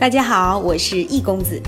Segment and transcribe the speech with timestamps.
[0.00, 1.60] 大家好，我是易公子。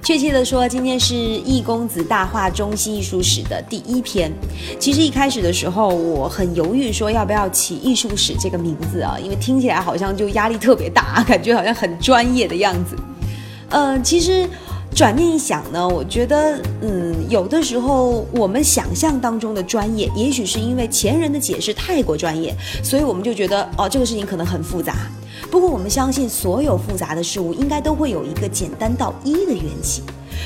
[0.00, 4.30] 确切的说，今天是易公子大话中西艺术史的第一篇。
[4.78, 12.96] 其实一开始的时候，我很犹豫，说要不要起艺术史这个名字啊，因为听起来好像就压力特别大， 感觉好像很专业的样子。
[13.70, 14.48] 呃，其实。
[14.92, 22.52] 转念一想呢，我觉得，嗯，有的时候我们想象当中的专业，也许是因为前人的解释太过专业，
[22.82, 24.96] 所以我们就觉得，哦，这个事情可能很复杂。
[25.48, 30.02] 不过我们相信，所有复杂的事物应该都会有一个简单到一的缘起。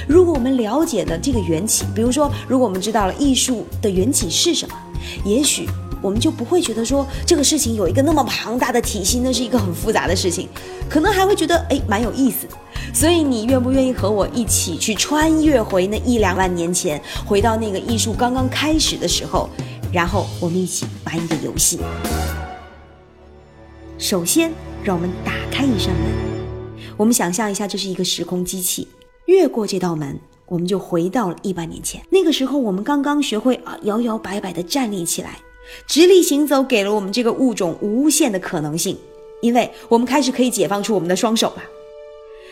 [0.09, 4.75] 如果我们了解了这个缘起，比如说，如果我们知道了艺术的缘起是什么，
[5.25, 5.69] 也许
[6.03, 10.49] 我们就不会觉得说这个事情有一个那么庞大的体系，那是一个很复杂的事情，
[10.89, 12.47] 可能还会觉得，哎，蛮有意思。
[12.93, 19.49] 所以，你愿不愿意和我一起去穿越回那一两万年前，回到那个艺术刚刚开始的时候，
[19.93, 21.81] 然后我们一起玩一个游戏？
[23.99, 24.53] 首先，
[24.85, 26.03] 让我们打开一扇门，
[26.95, 28.87] 我们想象一下，这是一个时空机器，
[29.25, 32.03] 越过这道门，我们就回到了一万年前。
[32.11, 35.39] 那个时候，我们刚刚学会啊，摇摇摆摆地站立起来，
[35.87, 38.99] 直立行走，给了我们这个物种无限的可能性，
[39.41, 41.63] 因为我们开始可以解放出我们的双手了。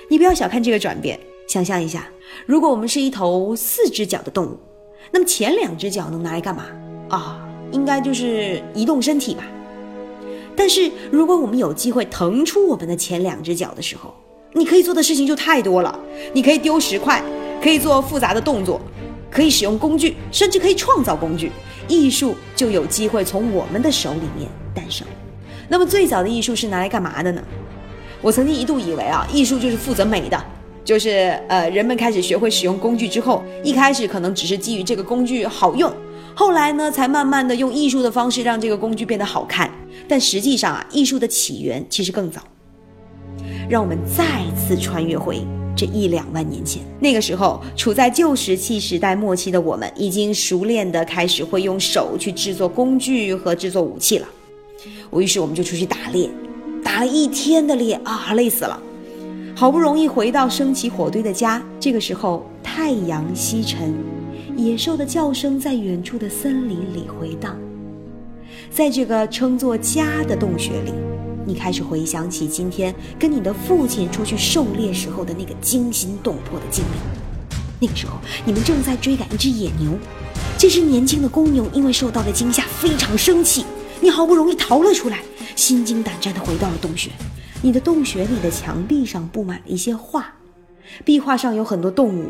[0.08, 2.08] 你不要小看这个转变，想象一下，
[2.46, 4.58] 如果我们是一头四只脚的动物，
[5.10, 6.64] 那么前两只脚能拿来干嘛
[7.10, 7.46] 啊？
[7.72, 9.44] 应该就是移动身体吧。
[10.56, 14.14] 但是如果我们有机会腾出我们的前两只脚的时候，
[14.54, 15.98] 你可以做的事情就太多了。
[16.32, 17.22] 你可以丢石块，
[17.62, 18.80] 可以做复杂的动作，
[19.30, 21.50] 可以使用工具，甚至可以创造工具。
[21.88, 25.06] 艺术就有机会从我们的手里面诞生。
[25.68, 27.42] 那么最早的艺术是拿来干嘛的呢？
[28.20, 30.44] 我曾经一度以为啊，艺术就是负责美的，
[30.84, 35.92] 就是呃，人们开始学会使用工具之后，一开始可能只是基于这个工具好用，
[36.34, 39.70] 后来呢，才慢慢的用艺术的方式让这个工具变得好看。
[40.08, 42.42] 但实际上啊，艺术的起源其实更早。
[43.68, 45.42] 让我们再次穿越回
[45.74, 54.28] 这一两万年前，那个时候处在旧石器时代末期的我们，已经熟练的开始会用手去制作工具和制作武器了。
[55.10, 56.28] 我于是我们就出去打猎。
[56.84, 58.78] 打了一天的猎啊，累死了。
[59.54, 63.94] 好不容易回到升起火堆的家，这个时候太阳西沉，
[64.56, 67.56] 野兽的叫声在远处的森林里回荡。
[68.70, 70.92] 在这个称作家的洞穴里，
[71.46, 77.56] 你开始回想起今天跟你的父亲出去狩猎时候的那个惊心动魄的经历。
[77.80, 79.98] 那个时候，你们正在追赶一只野牛，
[80.56, 83.64] 这只年轻的公牛因为受到了惊吓，非常生气。
[84.00, 85.20] 你好不容易逃了出来。
[85.56, 87.10] 心惊胆战地回到了洞穴，
[87.60, 90.32] 你的洞穴里的墙壁上布满了一些画，
[91.04, 92.28] 壁画上有很多动物，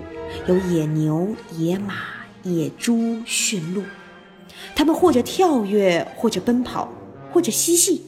[0.49, 1.95] 有野牛、野马、
[2.43, 3.83] 野猪、驯鹿，
[4.75, 6.93] 它们或者跳跃，或者奔跑，
[7.33, 8.03] 或者嬉戏。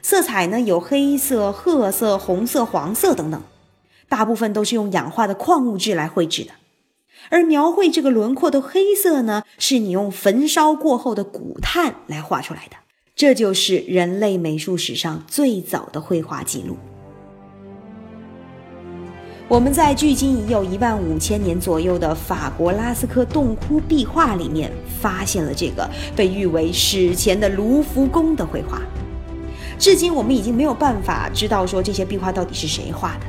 [0.00, 3.42] 色彩呢有黑色、褐色、红色、黄色等等，
[4.08, 6.52] 大部分都是用氧化的矿物质来绘制的。
[7.30, 12.76] 而描绘这个轮廓的黑色呢，是你用焚烧过后的骨炭来画出来的。
[13.16, 16.76] 这就是人类美术史上最早的绘画记录。
[19.48, 24.70] 我们在距今已有一万五千年左右的法国拉斯科洞窟壁画里面，
[25.00, 28.82] 发现了这个被誉为史前的卢浮宫的绘画。
[29.78, 33.20] 至今，我们已经没有办法知道说这些壁画到底是谁画的。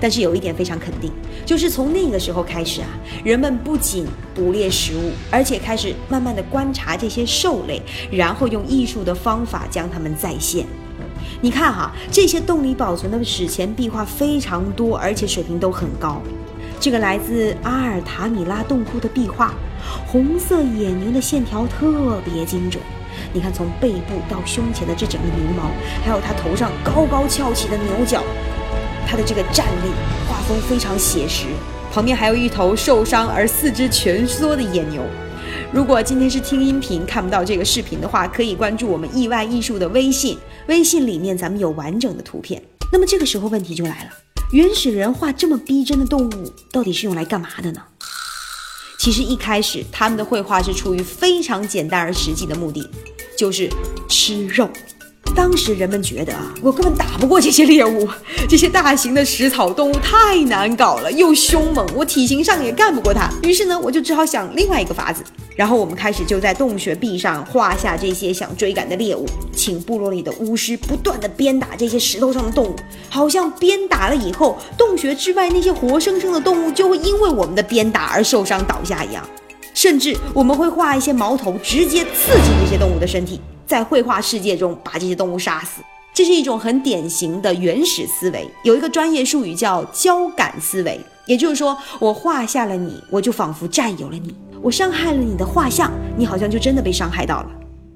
[0.00, 1.12] 但是有一点非常肯定，
[1.46, 2.88] 就是从那个时候开始啊，
[3.24, 10.66] 人们不仅捕猎食物，而且开始慢慢的观察这些兽类，然后用艺术的方法将它们再现。
[11.40, 16.20] 你看哈，这些洞里保存的史前壁画非常多，而且水平都很高。
[16.80, 19.54] 这个来自阿尔塔米拉洞窟的壁画，
[20.04, 22.82] 红色野牛的线条特别精准。
[23.32, 25.70] 你看，从背部到胸前的这整个牛毛，
[26.04, 28.24] 还有它头上高高翘起的牛角。
[29.06, 29.90] 它的这个站立
[30.28, 31.46] 画风非常写实，
[31.92, 35.02] 旁边还有一头受伤而四肢蜷缩的野牛。
[35.72, 42.62] 如果今天是听音频看不到这个视频的话，可以关注我们意外艺术的微信，微信里面咱们有完整的图片。
[42.92, 44.10] 那么这个时候问题就来了：
[44.52, 47.82] 原始人画这么逼真的动物，到底是用来干嘛的呢？
[48.98, 52.86] 其实一开始他们的绘画是出于非常简单而实际的目的，
[53.36, 53.70] 就是
[54.08, 54.68] 吃肉。
[55.34, 58.08] 当时人们觉得啊，我根本打不过这些猎物，
[58.48, 63.30] 这些大型的食草动物太难搞了，又凶猛，我体型上也干不过它。
[63.42, 65.22] 于是呢，我就只好想另外一个法子。
[65.58, 72.76] 然后我们开始就在洞穴壁上画下这些想追赶的猎物，请部落里的巫师不断的鞭打这些石头上的动物，
[73.10, 79.28] 好像鞭打了以后，洞穴之外那些活生生的动物就会因为我们的鞭打而受伤倒下一样。
[79.74, 83.40] 甚至我们会画一些矛头，直接刺进这些动物的身体。
[83.66, 85.82] 在绘画世界中，把这些动物杀死。
[86.14, 94.30] 这是一种很典型的原始思维，有一个专业术语叫交感思维，也就是说，我画下了你，我就仿佛占有了你；
[94.62, 97.50] 我伤害了你的画像，你好像就真的被伤害到了。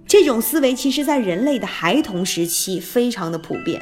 [0.06, 3.80] 这种思维其实在人类的孩童时期非常的普遍。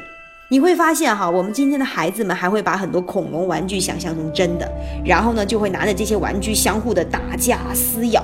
[0.49, 4.69] 你会发现哈，我们今天的孩子们还会把很多恐龙玩具想象成真的，
[5.05, 8.23] 然后呢，就会拿着这些玩具相互的打架撕咬。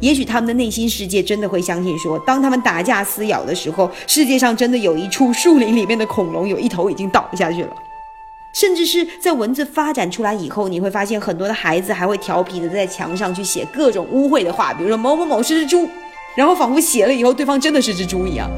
[0.00, 7.70] 也许他们的内心世界真的会相信说，当他们打架撕咬的时候，世界上真的有一处树林里面的恐龙有一头已经倒下去了。
[8.52, 15.88] 甚至是在文字发展出来以后，你会发现很多的孩子还会调皮的在墙上去写各种污秽的话，比如说某某某是只猪，
[16.36, 18.50] 然后仿佛写了以后对方真的是只猪一样，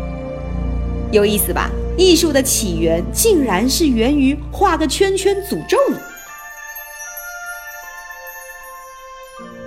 [1.12, 1.71] 有意思吧？
[1.99, 5.97] 艺术的起源竟然是源于画个圈圈诅咒你。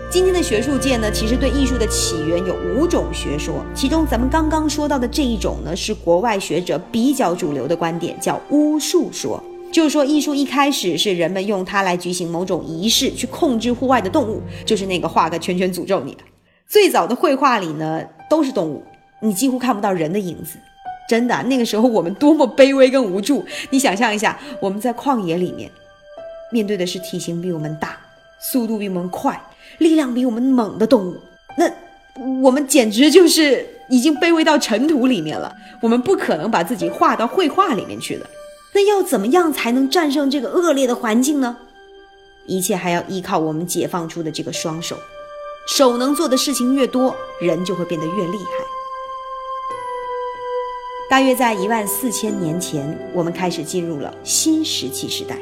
[0.09, 9.43] 今天的学术界呢，其实对艺术的起源有五种学说，其中咱们刚刚说到的这一种呢，是国外学者比较主流的观点，叫巫术说，
[9.75, 16.21] 就是说艺术一开始是人们用它来举行某种仪式，去控制户外的动物，就是那个画个圈圈诅咒你的。
[16.65, 18.81] 最早的绘画里呢，都是动物，
[19.19, 20.57] 你几乎看不到人的影子。
[21.09, 25.69] 真的，那个时候我们多么卑微跟无助，你想象一下，我们在旷野里面，
[26.53, 27.97] 面对的是体型比我们大、
[28.39, 29.37] 速度比我们快。
[29.79, 31.17] 力量比我们猛的动物，
[31.57, 31.69] 那
[32.41, 35.53] 我们简直就是已经卑微到尘土里面了。
[35.81, 38.25] 我们不可能把自己画到绘画里面去的。
[38.75, 41.55] 那要怎么样才能战胜这个恶劣的环境呢？
[42.45, 44.97] 一切还要依靠我们解放出的这个双手。
[45.65, 48.65] 手能做的事情越多，人就会变得越厉害。
[51.09, 55.39] 大约在一万四千年前，我们开始进入了新石器时代。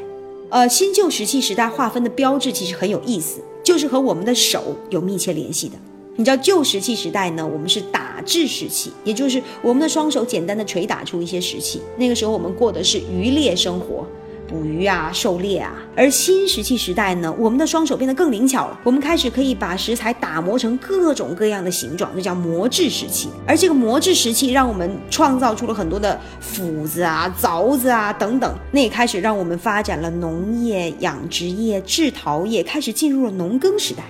[0.49, 3.41] 呃，新旧石器时代划分的标志其实很有意思。
[3.63, 5.75] 就是和我们的手有密切联系的。
[6.15, 11.81] 你知道旧石器时代呢，我们是打制石器，也就是我们的双手简单的捶打出一些石器。
[11.97, 14.05] 那个时候我们过的是渔猎生活。
[14.45, 18.79] 捕鱼啊，狩猎啊，而新石器时代呢，我们的双手变得更灵巧了。
[18.83, 23.29] 我们开始可以把食材打磨成各种各样的形状，这叫磨制石器。
[23.47, 28.53] 而这个磨制石器让我们创造出了很多的斧子啊、凿子啊等等。
[28.71, 34.03] 那也开始让我们发展了农业、养殖业、制陶业，开始进入了农耕时代。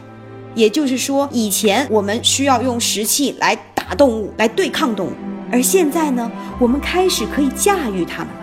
[0.56, 5.12] 也就是说，以前我们需要用石器来打动物、来对抗动物，
[5.52, 8.40] 而现在呢，我们开始可以驾驭它们了。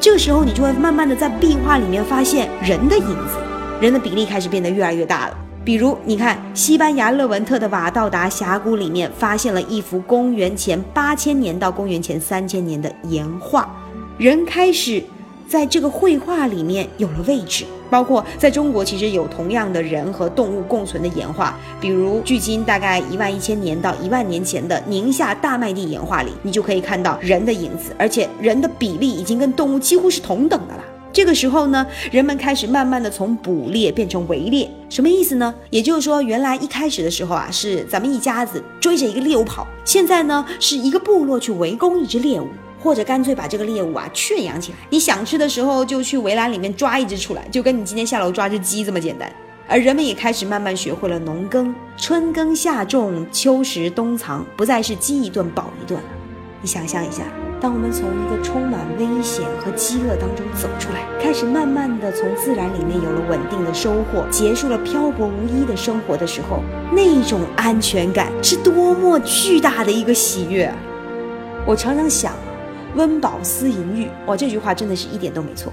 [0.00, 3.36] 这个时候，你就会慢慢的在壁画里面发现人的影子，
[3.80, 5.36] 人的比例开始变得越来越大了。
[5.62, 13.70] 比如，你看西班牙勒文特的瓦道达峡谷里面发现了一幅公元前八千年到公元前三千年的岩画，
[14.16, 15.04] 人开始
[15.50, 17.64] 在这个绘画里面有了位置。
[17.90, 30.84] 包括在中国，其实有同样的人和动物共存的岩画，比如距今大概一万一千年到一万年前的宁夏大麦地岩画里，你就可以看到人的影子，而且人的比例已经跟动物几乎是同等的了。
[31.12, 35.52] 这个时候呢，人们开始慢慢的从捕猎变成围猎，什么意思呢？
[35.70, 42.46] 也就是说，原来一开始的时候啊，是咱们一家子追着一个猎物跑，现在呢，是一个部落去围攻一只猎物。
[42.82, 49.30] 或者干脆把这个猎物啊圈养起来，你想吃的时候就去围栏里面抓一只出来，就跟你今天下楼抓只鸡这么简单。
[49.68, 56.06] 而人们也开始慢慢学会了农耕，春耕夏种，秋实冬藏，不再是饥一顿饱一顿了。
[56.60, 57.22] 你想象一下，
[57.60, 66.62] 当我们从一个充满危险和饥饿当中走出来，开始慢慢的从自然里面有了稳定的收获，结束了漂泊无依的生活的时候，
[66.92, 70.68] 那种安全感是多么巨大的一个喜悦。
[71.64, 72.34] 我常常想。
[72.96, 75.72] 温饱思淫欲，哇，这句话真的是一点都没错。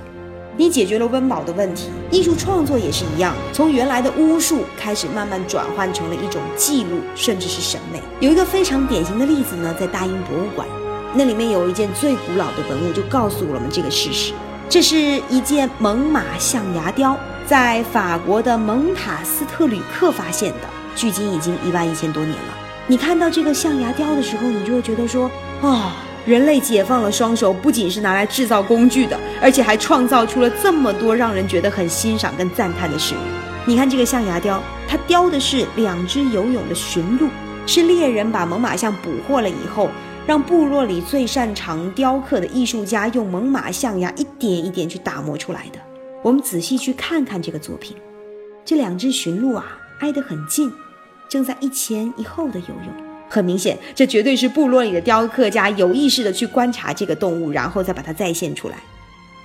[0.59, 8.01] 你解决了温饱的问题，艺术创作也是一样，从原来的巫术开始，慢慢转换成了一种记录，甚至是审美。
[8.19, 10.67] 有一个非常典型的例子呢，在大英博物馆，
[11.13, 14.33] 那里面有一件最古老的文物，就告诉我们这个事实。
[14.67, 14.97] 这是
[15.29, 22.57] 一件猛犸象牙雕，在法国的蒙塔斯特吕克发现的，距今已经一万一千多年了。
[22.87, 25.29] 你看到这个象牙雕的时候，你就会觉得说，
[25.61, 25.95] 啊。
[26.27, 33.19] 人类解放了双手，不仅是拿来制造工具的，而且还创造出了这么多让人觉得很欣赏跟赞叹的事物。
[33.65, 37.29] 你看这个象牙雕，它雕的是两只游泳的驯鹿，
[37.65, 39.89] 是猎人把猛犸象捕获了以后，
[40.25, 45.79] 让部落里最擅长雕刻的艺术家用猛犸象牙一点一点去打磨出来的。
[46.21, 47.95] 我们仔细去看看这个作品，
[48.65, 49.65] 这两只驯鹿啊
[49.99, 50.69] 挨得很近，
[51.29, 53.06] 正在一前一后的游泳。
[53.29, 58.77] 很明显，这绝对是部落里的雕刻家有意识的去观察这个动物，然后再把它再现出来。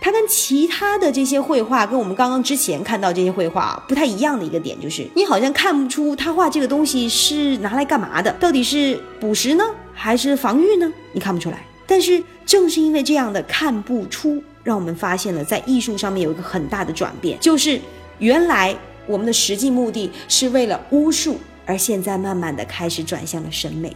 [0.01, 10.93] 它跟其他的这些绘画，跟我们刚刚之前看到这些绘画不太一样的一个点，就是你好像看不出他画这个东西是拿来干嘛的，到底是捕食呢，还是防御呢？
[11.13, 11.65] 你看不出来。
[11.87, 17.81] 但是正是因为这样的看不出，让我们发现了在艺术上面有一个很大的转变，就是
[18.19, 18.75] 原来
[19.07, 23.95] 我们的实际目的是为了巫术，而现在慢慢的开始转向了审美。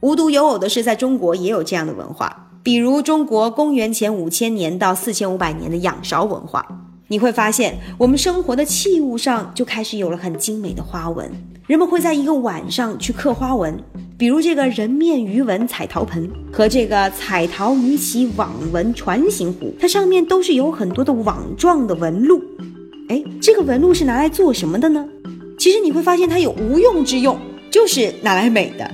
[0.00, 6.66] 无独有偶的是，在中国也有这样的文化，比如中国公元前五千年到四千五百年的仰韶文化。
[7.08, 11.30] 你会发现，我们生活的器物上就开始有了很精美的花纹。
[11.66, 13.80] 人们会在一个晚上去刻花纹，
[14.18, 22.42] 比如这个人面鱼纹彩陶盆和这个彩陶鱼鳍网纹船形壶，它上面都是有很多的网状的纹路。
[23.08, 25.06] 哎，这个纹路是拿来做什么的呢？
[25.56, 27.38] 其实你会发现它有无用之用，
[27.70, 28.90] 就是拿来美的。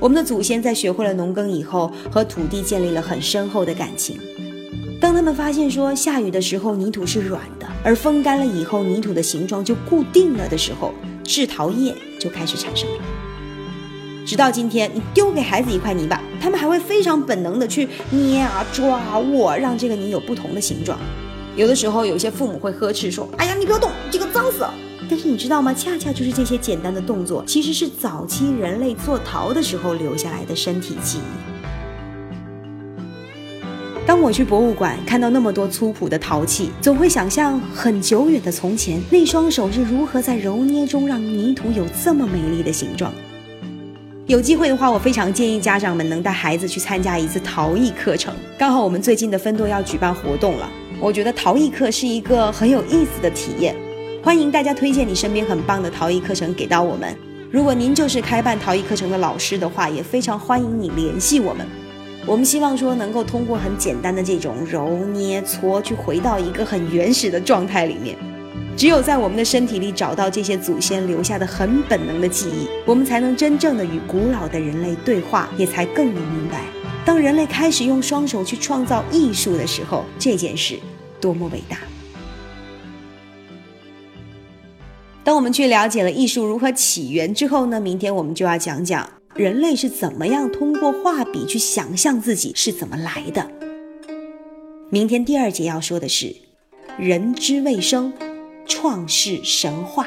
[0.00, 4.18] 我们的祖先在学会了农耕以后，和土地建立了很深厚的感情。
[5.00, 10.92] 当他们发现说下雨的时候泥土是软的，而风干了以后泥土的形状就固定了的时候，
[11.22, 12.96] 制陶业就开始产生了。
[14.26, 20.98] 直到今天，你丢给孩子一块泥巴，他们还会非常本能的去捏啊、抓、握，让这个泥有不同的形状。
[21.56, 24.74] 有的时候，有些父母会呵斥说：“哎呀，你不要动，这个脏死了。”
[25.08, 25.72] 但是你知道吗？
[25.72, 31.22] 恰恰就是这些简单的动作，其实是早期人类做陶的时候留下来的身体记忆。
[34.06, 43.12] 当我去博物馆看到那么多粗朴的陶器，总会想象很久远的从前，那双手是如何在揉捏中让泥土有这么美丽的形状。
[44.26, 48.34] 有机会的话，我非常建议家长们能带孩子去参加一次陶艺课程。
[48.58, 50.68] 刚好我们最近的分舵要举办活动了，
[51.04, 53.76] 我觉得陶艺课是一个很有意思的体验。
[54.22, 57.14] 欢迎大家推荐你身边很棒的陶艺课程给到我们。
[57.50, 61.66] 如果您就是开办陶艺课程的老师的话，也非常欢迎你联系我们。
[62.24, 68.16] 我们希望说能够通过很简单的这种揉捏搓，去回到一个很原始的状态里面。
[68.74, 76.62] 只有在我们的身体里找到这些祖先留下的很本能的记忆，我们才能真正的与古老的人类对话，也才更能明白，
[77.04, 80.78] 当人类开始用双手去创造艺术的时候，这件事
[81.24, 81.78] 多么伟大。
[85.24, 87.80] 当我们去了解了艺术如何起源之后呢？
[87.80, 89.08] 明天我们就要讲讲。
[89.34, 93.50] 人类是怎么样通过画笔去想象自己是怎么来的？
[94.90, 96.36] 明天第二节要说的是
[96.98, 98.12] 人之未生，
[98.66, 100.06] 创世神话。